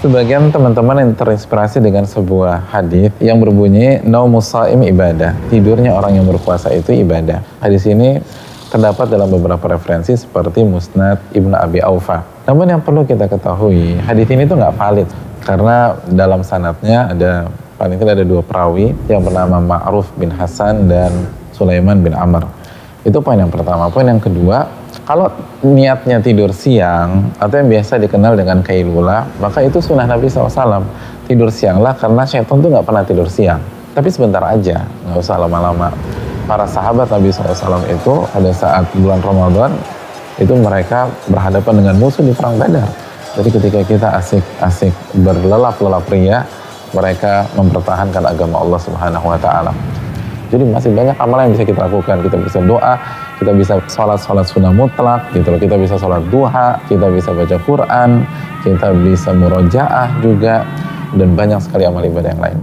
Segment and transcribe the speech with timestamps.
[0.00, 5.36] Sebagian teman-teman yang terinspirasi dengan sebuah hadis yang berbunyi naumusaim ibadah.
[5.52, 7.44] Tidurnya orang yang berpuasa itu ibadah.
[7.60, 8.16] Hadis ini
[8.72, 12.24] terdapat dalam beberapa referensi seperti Musnad Ibnu Abi Aufa.
[12.48, 15.08] Namun yang perlu kita ketahui, hadis ini tuh nggak valid
[15.44, 21.12] karena dalam sanatnya ada paling tidak ada dua perawi yang bernama Ma'ruf bin Hasan dan
[21.52, 22.48] Sulaiman bin Amr.
[23.04, 23.92] Itu poin yang pertama.
[23.92, 24.64] Poin yang kedua,
[25.10, 25.26] kalau
[25.66, 30.86] niatnya tidur siang atau yang biasa dikenal dengan kailula, maka itu sunnah Nabi SAW.
[31.26, 33.58] Tidur sianglah karena syaitan tuh nggak pernah tidur siang.
[33.90, 35.90] Tapi sebentar aja, nggak usah lama-lama.
[36.46, 39.74] Para sahabat Nabi SAW itu pada saat bulan Ramadan
[40.38, 42.86] itu mereka berhadapan dengan musuh di perang Badar.
[43.34, 44.94] Jadi ketika kita asik-asik
[45.26, 46.46] berlelap-lelap ria,
[46.94, 49.74] mereka mempertahankan agama Allah Subhanahu wa taala.
[50.50, 52.16] Jadi masih banyak amalan yang bisa kita lakukan.
[52.26, 52.94] Kita bisa doa,
[53.38, 55.60] kita bisa sholat-sholat sunnah mutlak, gitu loh.
[55.62, 58.10] Kita bisa sholat duha, kita bisa baca Quran,
[58.66, 60.66] kita bisa murojaah juga,
[61.14, 62.58] dan banyak sekali amal ibadah yang lain.